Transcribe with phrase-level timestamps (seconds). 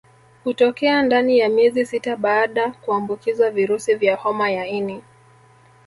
[0.43, 5.01] Hutokea ndani ya miezi sita baada kuambukizwa virusi vya homa ya ini